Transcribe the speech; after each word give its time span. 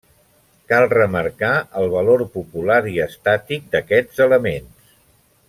Cal 0.71 0.85
remarcar 0.93 1.51
el 1.81 1.91
valor 1.97 2.23
popular 2.39 2.79
i 2.93 2.97
estàtic 3.05 3.69
d'aquests 3.77 4.25
elements. 4.29 4.91